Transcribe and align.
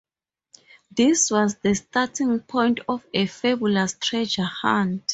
This 0.89 1.29
was 1.29 1.57
the 1.57 1.75
starting 1.75 2.39
point 2.39 2.79
of 2.89 3.05
a 3.13 3.27
fabulous 3.27 3.93
treasure 4.01 4.45
hunt. 4.45 5.03